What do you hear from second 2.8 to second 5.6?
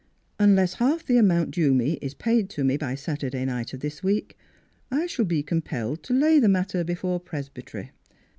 Saturday night of this week, I shall be